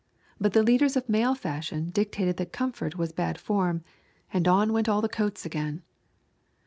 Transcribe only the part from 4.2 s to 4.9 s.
and on went